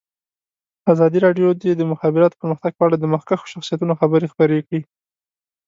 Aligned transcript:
ازادي 0.93 1.19
راډیو 1.25 1.47
د 1.61 1.63
د 1.79 1.81
مخابراتو 1.91 2.39
پرمختګ 2.41 2.71
په 2.75 2.83
اړه 2.87 2.95
د 2.99 3.05
مخکښو 3.13 3.51
شخصیتونو 3.53 3.93
خبرې 4.01 4.31
خپرې 4.33 4.57
کړي. 4.67 4.81